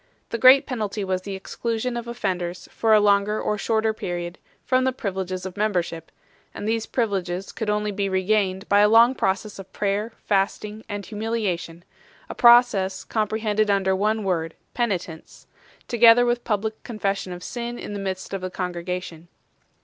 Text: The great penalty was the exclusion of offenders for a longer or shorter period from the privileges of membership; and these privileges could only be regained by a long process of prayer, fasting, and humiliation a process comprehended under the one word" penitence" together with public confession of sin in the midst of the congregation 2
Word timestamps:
The 0.31 0.39
great 0.39 0.65
penalty 0.65 1.03
was 1.03 1.21
the 1.21 1.35
exclusion 1.35 1.95
of 1.95 2.07
offenders 2.07 2.67
for 2.71 2.91
a 2.91 2.99
longer 2.99 3.39
or 3.39 3.55
shorter 3.55 3.93
period 3.93 4.39
from 4.65 4.83
the 4.83 4.91
privileges 4.91 5.45
of 5.45 5.55
membership; 5.55 6.11
and 6.55 6.67
these 6.67 6.87
privileges 6.87 7.51
could 7.51 7.69
only 7.69 7.91
be 7.91 8.09
regained 8.09 8.67
by 8.67 8.79
a 8.79 8.89
long 8.89 9.13
process 9.13 9.59
of 9.59 9.71
prayer, 9.73 10.11
fasting, 10.25 10.83
and 10.89 11.05
humiliation 11.05 11.83
a 12.29 12.33
process 12.33 13.03
comprehended 13.03 13.69
under 13.69 13.91
the 13.91 13.95
one 13.95 14.23
word" 14.23 14.55
penitence" 14.81 15.45
together 15.87 16.25
with 16.25 16.43
public 16.43 16.81
confession 16.81 17.31
of 17.31 17.43
sin 17.43 17.77
in 17.77 17.93
the 17.93 17.99
midst 17.99 18.33
of 18.33 18.41
the 18.41 18.49
congregation 18.49 19.27
2 19.27 19.27